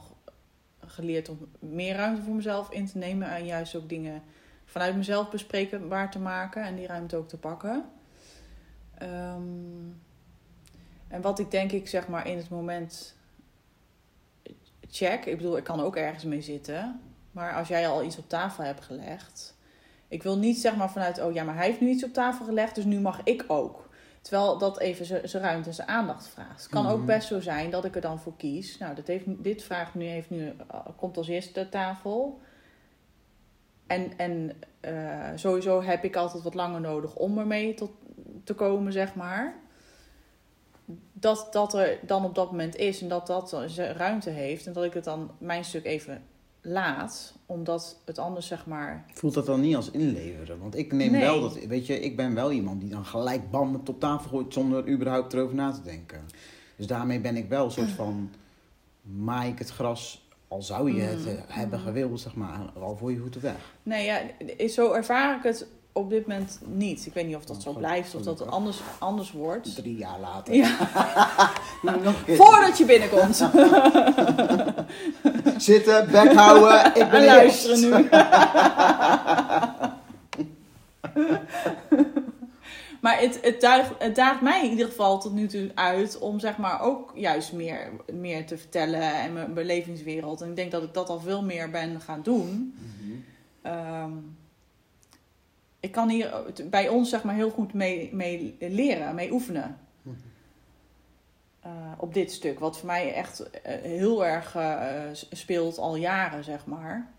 [0.80, 3.30] geleerd om meer ruimte voor mezelf in te nemen.
[3.30, 4.22] En juist ook dingen
[4.68, 7.86] vanuit mezelf besprekenbaar te maken en die ruimte ook te pakken.
[8.98, 9.42] Ehm,
[11.08, 13.16] en wat ik denk ik zeg maar in het moment
[14.90, 15.26] check.
[15.26, 17.00] Ik bedoel, ik kan ook ergens mee zitten.
[17.32, 19.56] Maar als jij al iets op tafel hebt gelegd.
[20.08, 22.46] Ik wil niet zeg maar vanuit, oh ja, maar hij heeft nu iets op tafel
[22.46, 23.90] gelegd, dus nu mag ik ook.
[24.22, 26.62] Terwijl dat even zijn ruimte en zijn aandacht vraagt.
[26.62, 27.06] Het kan ook Mhm.
[27.06, 28.78] best zo zijn dat ik er dan voor kies.
[28.78, 32.42] Nou, dat heeft, dit vraagt nu, heeft nu, eh, komt als eerste ter tafel.
[33.88, 37.92] En, en eh, sowieso heb ik altijd wat langer nodig om ermee tot,
[38.44, 39.56] te komen, zeg maar.
[41.14, 44.68] Dat dat er dan op dat moment is en dat dat ruimte heeft.
[44.68, 46.24] En dat ik het dan mijn stuk even
[46.62, 47.34] laat.
[47.46, 49.06] Omdat het anders, zeg maar...
[49.14, 50.60] Voelt dat dan niet als inleveren?
[50.60, 51.22] Want ik neem Nee.
[51.22, 54.30] wel dat, weet je, ik ben wel iemand die dan gelijk bam het op tafel
[54.30, 56.26] gooit zonder überhaupt erover na te denken.
[56.76, 58.32] Dus daarmee ben ik wel een soort van,
[59.02, 61.28] maai ik het gras, al zou je het Mm.
[61.28, 63.56] eh, hebben gewild, zeg maar, al voor je voeten weg.
[63.84, 64.20] Nee, ja,
[64.68, 67.06] zo ervaar ik het op dit moment niet.
[67.06, 69.76] Ik weet niet of dat Oh, zo goed, blijft of dat het anders, anders wordt.
[69.76, 70.54] Drie jaar later.
[70.54, 70.76] Ja,
[72.40, 73.36] voordat je binnenkomt.
[75.58, 78.10] Zitten, bek houden, ik ben En luisteren nu.
[83.08, 86.40] maar het, het, duigt, het daagt mij in ieder geval tot nu toe uit om
[86.40, 90.42] zeg maar ook juist meer, meer te vertellen en mijn belevingswereld.
[90.42, 92.76] En ik denk dat ik dat al veel meer ben gaan doen.
[92.78, 93.14] Mhm.
[93.62, 94.12] Ehm,
[95.80, 99.78] ik kan hier bij ons zeg maar heel goed mee, mee leren, mee oefenen.
[100.02, 100.16] Mhm.
[101.60, 102.60] Eh, op dit stuk.
[102.60, 107.12] Wat voor mij echt eh, heel erg eh, speelt al jaren, zeg maar.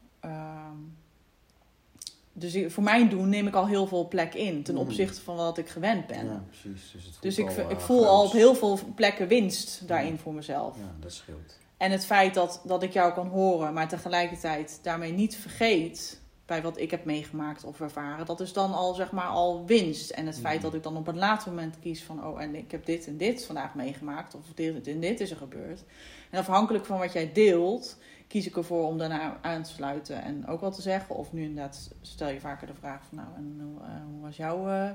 [2.38, 4.82] Dus voor mijn doen neem ik al heel veel plek in ten Mhm.
[4.82, 6.24] opzichte van wat ik gewend ben.
[6.26, 6.90] Ja, precies.
[6.92, 9.88] Dus, het Dus ik, al, v- ik eh, voel al op heel veel plekken winst
[9.88, 10.76] daarin voor mezelf.
[10.76, 11.58] Ja, dat scheelt.
[11.76, 16.62] En het feit dat, dat ik jou kan horen, maar tegelijkertijd daarmee niet vergeet bij
[16.62, 20.10] wat ik heb meegemaakt of ervaren, dat is dan al zeg maar al winst.
[20.10, 20.62] En het feit Mhm.
[20.64, 23.16] dat ik dan op een later moment kies van, oh, en ik heb dit en
[23.16, 25.84] dit vandaag meegemaakt, of dit en dit is er gebeurd.
[26.30, 27.96] En afhankelijk van wat jij deelt,
[28.28, 31.14] kies ik ervoor om daarna aan te sluiten en ook wat te zeggen.
[31.14, 34.36] Of nu inderdaad stel je vaker de vraag van, nou, en hoe, eh, hoe was
[34.36, 34.90] jouw eh,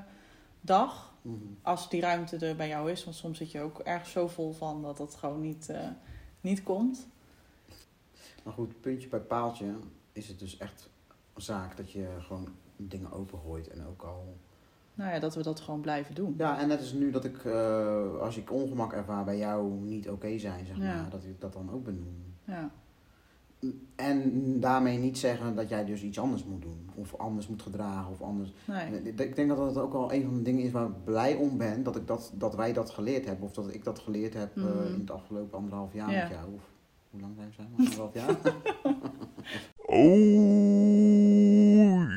[0.60, 1.12] dag?
[1.22, 1.36] Mhm.
[1.62, 3.04] als die ruimte er bij jou is.
[3.04, 5.88] Want soms zit je ook ergens zo vol van dat het gewoon niet, eh,
[6.40, 7.06] niet komt.
[8.42, 9.66] Maar goed, puntje bij paaltje
[10.12, 10.88] is het dus echt
[11.36, 14.36] zaak dat je gewoon dingen opengooit en ook al...
[14.94, 16.34] Nou ja, dat we dat gewoon blijven doen.
[16.38, 17.46] Ja, en net is nu dat ik,
[18.20, 21.00] als ik ongemak ervaar bij jou niet oké zijn, zeg Ja.
[21.00, 22.34] maar, dat ik dat dan ook benoem.
[22.44, 22.70] Ja,
[23.96, 26.90] En daarmee niet zeggen dat jij dus iets anders moet doen.
[26.94, 28.10] Of anders moet gedragen.
[28.10, 28.52] Of anders.
[28.66, 29.02] nee.
[29.02, 31.58] Ik denk dat dat ook wel een van de dingen is waar ik blij om
[31.58, 31.82] ben.
[31.82, 33.44] Dat, ik dat, dat wij dat geleerd hebben.
[33.44, 34.86] Of dat ik dat geleerd heb eh, Mhm.
[34.94, 36.22] in het afgelopen anderhalf jaar Ja.
[36.22, 36.52] met jou.
[36.54, 36.62] Of,
[37.10, 37.82] hoe lang zijn we?
[37.84, 38.36] Anderhalf jaar?
[39.86, 42.08] Oh yeah.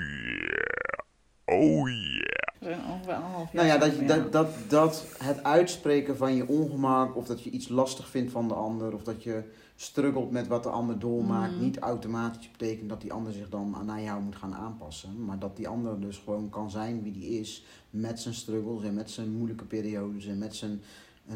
[1.46, 2.26] Oh yeah.
[2.60, 6.36] We zijn ongeveer anderhalf jaar nou ja, dat, je- dat, dat, dat het uitspreken van
[6.36, 7.16] je ongemak.
[7.16, 8.94] Of dat je iets lastig vindt van de ander.
[8.94, 9.44] Of dat je
[9.76, 11.52] struggelt met wat de ander doormaakt.
[11.54, 11.62] Mhm.
[11.64, 15.26] Niet automatisch betekent dat die ander zich dan naar jou moet gaan aanpassen.
[15.26, 17.66] Maar dat die ander dus gewoon kan zijn wie die is.
[17.90, 20.26] Met zijn struggles en met zijn moeilijke periodes.
[20.26, 20.82] En met zijn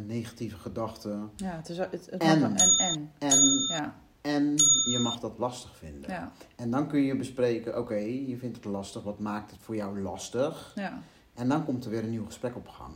[0.05, 1.29] negatieve gedachten.
[1.35, 3.11] Ja, het is het, het En- en en.
[3.19, 4.43] En, Ja, en
[4.91, 6.09] je mag dat lastig vinden.
[6.11, 9.75] ja, En dan kun je bespreken, oké, je vindt het lastig, wat maakt het voor
[9.75, 10.71] jou lastig?
[10.75, 11.01] ja.
[11.33, 12.93] En dan komt er weer een nieuw gesprek op gang.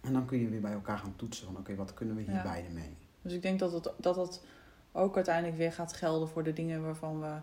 [0.00, 2.32] En dan kun je weer bij elkaar gaan toetsen van, oké, wat kunnen we hier
[2.34, 2.42] Ja.
[2.42, 2.96] beide mee?
[3.22, 4.42] Dus ik denk dat het, dat het
[4.92, 7.36] ook uiteindelijk weer gaat gelden voor de dingen waarvan we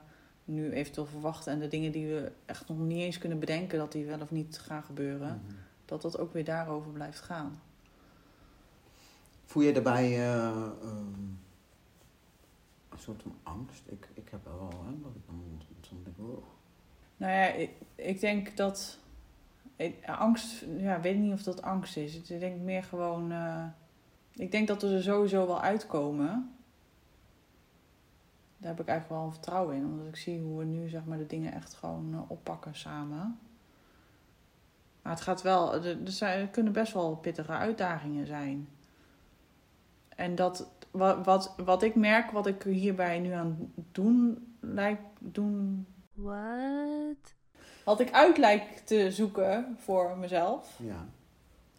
[0.45, 1.53] nu eventueel verwachten.
[1.53, 4.31] En de dingen die we echt nog niet eens kunnen bedenken dat die wel of
[4.31, 5.41] niet gaan gebeuren.
[5.45, 5.55] Mhm.
[5.85, 7.61] Dat dat ook weer daarover blijft gaan.
[9.45, 11.23] Voel je daarbij eh, ehm,
[12.89, 13.83] een soort van angst?
[13.85, 16.43] Ik, ik heb wel, hè, dat ik dan soms denk, oh.
[17.17, 18.97] Nou ja, ik, ik denk dat.
[19.75, 22.15] Ik- angst, ja, weet niet of dat angst is.
[22.15, 23.31] Ik denk meer gewoon.
[23.31, 23.65] eh,
[24.33, 26.55] ik denk dat we er sowieso wel uitkomen.
[28.57, 31.17] Daar heb ik eigenlijk wel vertrouwen in, omdat ik zie hoe we nu zeg maar,
[31.17, 33.39] de dingen echt gewoon eh, oppakken samen.
[35.01, 38.67] Maar het gaat wel, er, zijn, kunnen best wel pittige uitdagingen zijn.
[40.09, 45.85] En dat, wat, wat, wat ik merk, wat ik hierbij nu aan doen lijkt doen
[46.13, 47.35] What?
[47.86, 51.06] Wat ik uit lijk te zoeken voor mezelf, Ja.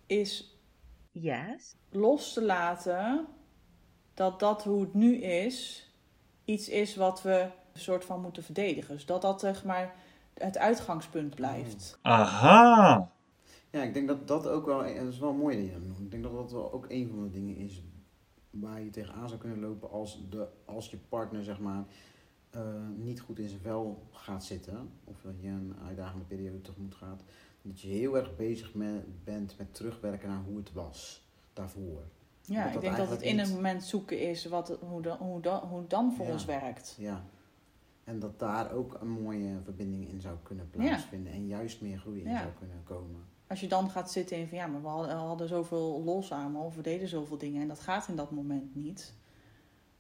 [0.07, 0.51] is
[1.11, 1.75] Yes.
[1.91, 3.27] los te laten
[4.15, 5.89] dat dat hoe het nu is,
[6.45, 8.95] iets is wat we soort van moeten verdedigen.
[8.95, 9.95] Dus dat dat zeg maar
[10.35, 11.99] het uitgangspunt blijft.
[12.03, 13.11] Aha.
[13.71, 15.83] Ja, ik denk dat dat ook wel, en dat is wel mooi dat je dat
[15.83, 15.99] noemt.
[16.01, 17.83] Ik denk dat dat wel ook een van de dingen is
[18.51, 21.85] waar je tegenaan zou kunnen lopen als, de, als je partner, zeg maar,
[22.51, 22.61] eh,
[22.97, 24.91] niet goed in zijn vel gaat zitten.
[25.05, 27.23] Of dat je een uitdagende periode tegemoet gaat.
[27.63, 32.03] Dat je heel erg bezig met, bent met terugwerken naar hoe het was daarvoor.
[32.43, 35.17] Ja, Dat ik dat denk dat het in een moment zoeken is wat, hoe, dan,
[35.19, 36.33] hoe, dan, hoe het dan voor Ja.
[36.33, 36.95] ons werkt.
[36.99, 37.25] Ja.
[38.05, 41.33] En dat daar ook een mooie verbinding in zou kunnen plaatsvinden.
[41.33, 42.39] En juist meer groei in Ja.
[42.41, 43.21] zou kunnen komen.
[43.47, 46.27] Als je dan gaat zitten in van ja, maar we hadden, we hadden zoveel los
[46.27, 49.15] samen of we deden zoveel dingen en dat gaat in dat moment niet.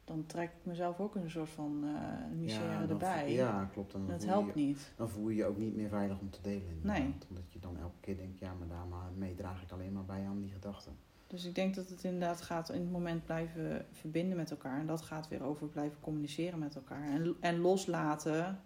[0.06, 3.32] Dan trek ik mezelf ook een soort van eh misère dan erbij.
[3.32, 3.92] Ja, klopt.
[3.92, 4.92] Dan En dat helpt je, niet.
[4.96, 6.68] Dan voel je je ook niet meer veilig om te delen.
[6.68, 6.98] inderdaad.
[6.98, 7.14] Nee.
[7.28, 10.38] Omdat je dan elke keer denkt, ja, maar daarmee draag ik alleen maar bij aan
[10.38, 10.92] die gedachten.
[11.26, 14.78] Dus ik denk dat het inderdaad gaat in het moment blijven verbinden met elkaar.
[14.80, 17.08] En dat gaat weer over blijven communiceren met elkaar.
[17.08, 18.60] En, en loslaten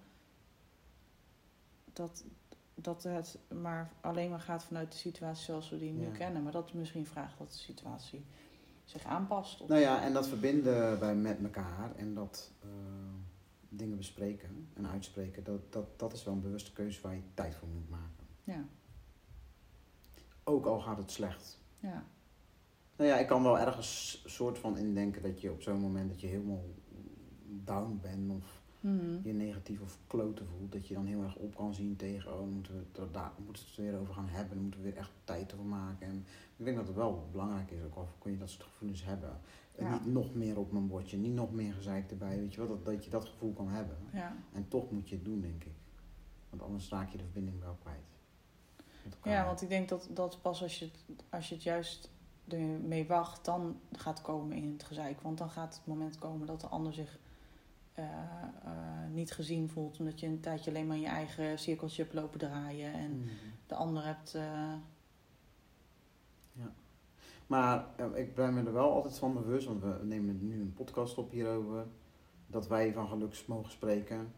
[1.92, 2.24] dat,
[2.74, 6.10] dat het maar alleen maar gaat vanuit de situatie zoals we die nu Ja.
[6.10, 6.42] kennen.
[6.42, 8.24] Maar dat misschien vraagt dat de situatie
[8.90, 9.60] zich aanpast.
[9.60, 12.68] Of, Nou ja, en dat verbinden bij met elkaar en dat eh,
[13.68, 17.54] dingen bespreken en uitspreken, dat, dat, dat is wel een bewuste keuze waar je tijd
[17.54, 18.26] voor moet maken.
[18.44, 18.64] ja,
[20.44, 21.58] Ook al gaat het slecht.
[21.78, 22.04] ja,
[22.96, 26.20] Nou ja, ik kan wel ergens soort van indenken dat je op zo'n moment dat
[26.20, 26.64] je helemaal
[27.64, 29.18] down bent of Mhm.
[29.22, 32.48] je negatief of kloten voelt, dat je dan heel erg op kan zien tegen, oh,
[32.48, 34.86] moeten we het daar moeten we het er weer over gaan hebben, dan moeten we
[34.86, 36.06] weer echt tijd ervoor maken.
[36.06, 39.04] En ik denk dat het wel belangrijk is, ook al kun je dat soort gevoelens
[39.04, 39.40] hebben.
[39.76, 42.68] En niet nog meer op mijn bordje, niet nog meer gezeik erbij, weet je wel,
[42.68, 43.96] dat, dat je dat gevoel kan hebben.
[44.12, 44.36] ja.
[44.52, 45.74] En toch moet je het doen, denk ik.
[46.50, 47.98] Want anders raak je de verbinding wel kwijt.
[49.24, 52.10] Ja, want ik denk dat, dat pas als je, het, als je het juist
[52.48, 55.20] ermee wacht, dan gaat komen in het gezeik.
[55.20, 57.18] Want dan gaat het moment komen dat de ander zich
[57.94, 58.04] eh,
[58.64, 59.98] eh, niet gezien voelt.
[59.98, 62.92] Omdat je een tijdje alleen maar in je eigen cirkeltje hebt lopen draaien.
[62.92, 63.28] En Mhm.
[63.66, 64.34] de ander hebt...
[64.34, 64.72] eh,
[67.46, 70.72] Maar eh, ik ben me er wel altijd van bewust, want we nemen nu een
[70.74, 71.86] podcast op hierover,
[72.46, 74.32] dat wij van geluk mogen spreken.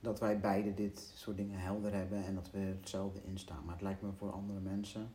[0.00, 3.64] Dat wij beide dit soort dingen helder hebben en dat we hetzelfde instaan.
[3.64, 5.10] Maar het lijkt me voor andere mensen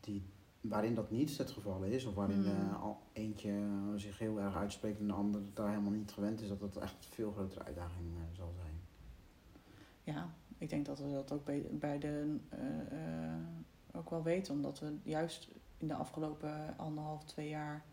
[0.00, 0.22] die,
[0.68, 2.46] waarin dat niet het geval is, of waarin Mm.
[2.46, 3.52] eh, al eentje
[3.96, 6.92] zich heel erg uitspreekt en de ander daar helemaal niet gewend is, dat dat echt
[6.94, 8.74] een veel grotere uitdaging eh, zal zijn.
[10.02, 12.36] ja, ik denk dat we dat ook bij, bij de...
[12.48, 13.38] eh, eh,
[13.92, 14.54] ook wel weten.
[14.54, 15.48] Omdat we juist
[15.78, 17.84] in de afgelopen anderhalf, twee jaar...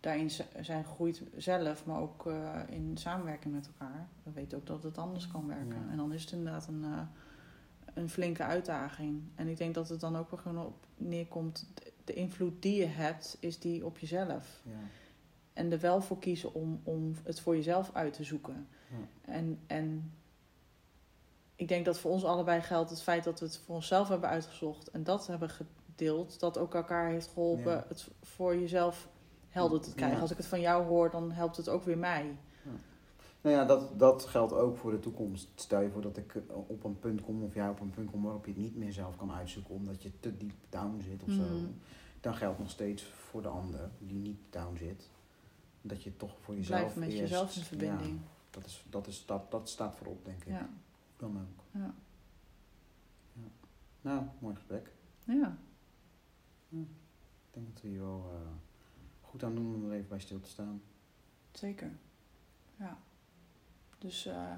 [0.00, 4.08] daarin zijn gegroeid zelf, maar ook eh, in samenwerking met elkaar.
[4.22, 5.84] We weten ook dat het anders kan werken.
[5.84, 5.90] Ja.
[5.90, 7.00] En dan is het inderdaad een, eh,
[7.94, 9.22] een flinke uitdaging.
[9.34, 11.68] En ik denk dat het dan ook wel gewoon op neerkomt...
[12.06, 14.60] de- invloed die je hebt, is die op jezelf.
[14.62, 14.70] Ja.
[15.52, 18.68] En er wel voor kiezen om, om het voor jezelf uit te zoeken.
[18.90, 19.32] Ja.
[19.32, 20.12] En, en
[21.56, 24.28] ik denk dat voor ons allebei geldt het feit dat we het voor onszelf hebben
[24.28, 27.84] uitgezocht en dat hebben gedeeld, dat ook elkaar heeft geholpen Ja.
[27.88, 29.08] het voor jezelf
[29.48, 30.20] helder te krijgen.
[30.20, 32.36] Als ik het van jou hoor, dan helpt het ook weer mij.
[33.46, 35.48] Nou ja, dat, dat geldt ook voor de toekomst.
[35.54, 38.10] Stel je voor dat ik eh, op een punt kom of jij op een punt
[38.10, 41.22] komt waarop je het niet meer zelf kan uitzoeken omdat je te diep down zit
[41.22, 41.42] of zo.
[41.42, 41.66] Mhm.
[42.20, 45.10] Dan geldt nog steeds voor de ander die niet down zit.
[45.82, 48.18] Dat je toch voor jezelf Blijf met eerst- jezelf in verbinding.
[48.20, 50.52] Ja, dat, is, dat, is, dat, dat staat voorop, denk ik.
[50.52, 50.68] Ja.
[51.16, 51.80] Dan ook.
[51.80, 51.94] Ja.
[54.00, 54.92] Nou, mooi gesprek.
[55.24, 55.56] ja.
[56.68, 56.86] Ik
[57.50, 58.48] denk dat we hier wel eh,
[59.20, 60.82] goed aan doen om er even bij stil te staan.
[61.52, 61.90] zeker.
[62.78, 62.98] Ja.
[63.98, 64.52] Dus eh,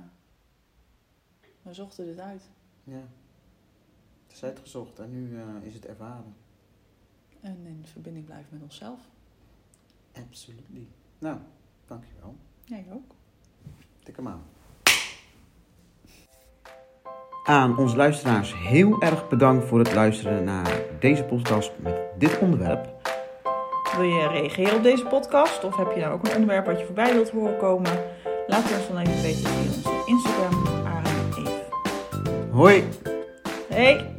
[1.62, 2.42] we zochten dit uit.
[2.84, 3.02] Ja.
[4.26, 6.34] Het is uitgezocht en nu eh, is het ervaren.
[7.40, 9.00] En in verbinding blijven met onszelf.
[10.12, 10.86] Absolutely.
[11.18, 11.38] Nou,
[11.86, 12.36] dankjewel.
[12.64, 13.14] Jij ook.
[14.02, 14.42] Tik hem aan.
[17.44, 22.96] Aan onze luisteraars heel erg bedankt voor het luisteren naar deze podcast met dit onderwerp.
[23.96, 25.64] Wil je reageren op deze podcast?
[25.64, 28.04] Of heb je nou ook een onderwerp wat je voorbij wilt horen komen?
[28.48, 31.64] Laat ons dan even weten via onze Instagram, Aaron en Eve.
[32.50, 32.84] Hoi!
[33.68, 34.17] Hey!